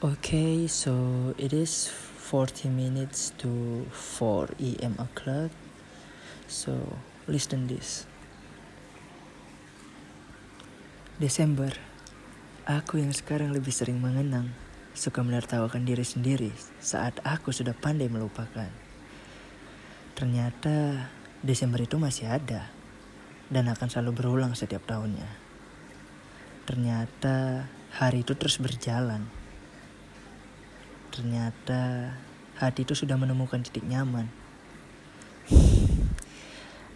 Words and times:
Okay, 0.00 0.64
so 0.64 0.96
it 1.36 1.52
is 1.52 1.92
40 2.32 2.72
minutes 2.72 3.36
to 3.36 3.84
4 3.92 4.48
em 4.80 4.96
o'clock. 4.96 5.52
So 6.48 6.96
listen 7.28 7.68
this. 7.68 8.08
Desember, 11.20 11.76
aku 12.64 13.04
yang 13.04 13.12
sekarang 13.12 13.52
lebih 13.52 13.76
sering 13.76 14.00
mengenang, 14.00 14.56
suka 14.96 15.20
menertawakan 15.20 15.84
diri 15.84 16.08
sendiri 16.08 16.48
saat 16.80 17.20
aku 17.20 17.52
sudah 17.52 17.76
pandai 17.76 18.08
melupakan. 18.08 18.72
Ternyata 20.16 21.12
Desember 21.44 21.84
itu 21.84 22.00
masih 22.00 22.40
ada 22.40 22.72
dan 23.52 23.68
akan 23.68 23.92
selalu 23.92 24.16
berulang 24.16 24.56
setiap 24.56 24.80
tahunnya. 24.88 25.28
Ternyata 26.64 27.68
hari 28.00 28.24
itu 28.24 28.32
terus 28.32 28.56
berjalan. 28.56 29.39
Ternyata 31.20 32.16
hati 32.56 32.88
itu 32.88 32.96
sudah 32.96 33.20
menemukan 33.20 33.60
titik 33.60 33.84
nyaman. 33.84 34.24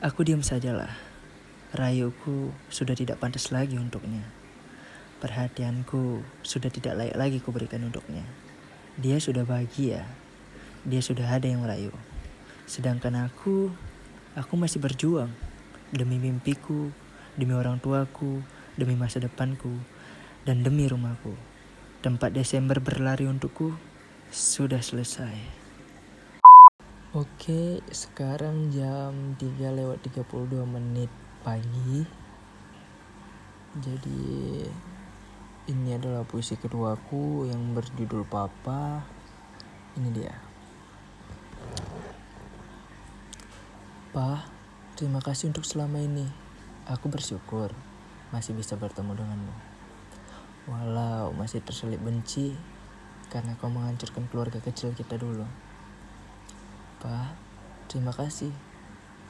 Aku 0.01 0.25
diam 0.25 0.41
sajalah 0.41 0.97
Rayuku 1.77 2.49
sudah 2.73 2.97
tidak 2.97 3.21
pantas 3.21 3.53
lagi 3.53 3.77
untuknya. 3.77 4.25
Perhatianku 5.21 6.25
sudah 6.41 6.73
tidak 6.73 6.97
layak 6.97 7.21
lagi 7.21 7.37
kuberikan 7.37 7.85
untuknya. 7.85 8.25
Dia 8.97 9.21
sudah 9.21 9.45
bahagia. 9.45 10.09
Dia 10.89 11.05
sudah 11.05 11.29
ada 11.29 11.45
yang 11.45 11.61
merayu. 11.61 11.93
Sedangkan 12.65 13.29
aku, 13.29 13.77
aku 14.33 14.55
masih 14.57 14.81
berjuang 14.81 15.29
demi 15.93 16.17
mimpiku, 16.17 16.89
demi 17.37 17.53
orang 17.53 17.77
tuaku, 17.77 18.41
demi 18.81 18.97
masa 18.97 19.21
depanku, 19.21 19.85
dan 20.49 20.65
demi 20.65 20.89
rumahku. 20.89 21.37
Tempat 22.01 22.33
Desember 22.33 22.81
berlari 22.81 23.29
untukku 23.29 23.94
sudah 24.35 24.83
selesai. 24.83 25.31
Oke, 27.15 27.79
sekarang 27.95 28.75
jam 28.75 29.39
3 29.39 29.71
lewat 29.71 30.03
32 30.11 30.67
menit 30.67 31.07
pagi. 31.47 32.03
Jadi 33.79 34.67
ini 35.71 35.89
adalah 35.95 36.27
puisi 36.27 36.59
keduaku 36.59 37.47
yang 37.47 37.79
berjudul 37.79 38.27
Papa. 38.27 39.07
Ini 39.95 40.11
dia. 40.11 40.35
Pa, 44.11 44.51
terima 44.99 45.23
kasih 45.23 45.55
untuk 45.55 45.63
selama 45.63 46.03
ini. 46.03 46.27
Aku 46.91 47.07
bersyukur 47.07 47.71
masih 48.35 48.51
bisa 48.59 48.75
bertemu 48.75 49.15
denganmu. 49.15 49.55
Walau 50.67 51.31
masih 51.39 51.63
terselip 51.63 52.03
benci 52.03 52.74
karena 53.35 53.59
kau 53.59 53.67
menghancurkan 53.67 54.31
keluarga 54.31 54.63
kecil 54.63 54.95
kita 54.95 55.19
dulu 55.19 55.43
Pa, 57.03 57.35
terima 57.91 58.15
kasih 58.15 58.55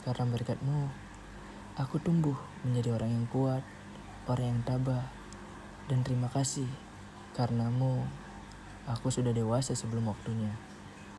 karena 0.04 0.28
berkatmu 0.28 0.92
Aku 1.74 1.98
tumbuh 1.98 2.38
menjadi 2.62 2.94
orang 2.94 3.10
yang 3.10 3.26
kuat, 3.26 3.66
orang 4.30 4.46
yang 4.46 4.60
tabah, 4.62 5.10
dan 5.90 6.06
terima 6.06 6.30
kasih 6.30 6.70
karenamu. 7.34 8.06
Aku 8.86 9.10
sudah 9.10 9.34
dewasa 9.34 9.74
sebelum 9.74 10.06
waktunya. 10.06 10.54